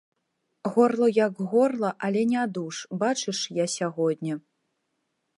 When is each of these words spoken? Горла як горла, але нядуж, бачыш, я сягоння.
Горла 0.75 1.09
як 1.17 1.33
горла, 1.51 1.91
але 2.07 2.23
нядуж, 2.31 2.79
бачыш, 3.03 3.43
я 3.57 3.65
сягоння. 3.75 4.35